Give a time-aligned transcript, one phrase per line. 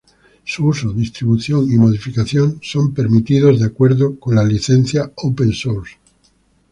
[0.43, 5.93] Su uso, distribución y modificación son permitidos de acuerdo a la Licencia Open Source.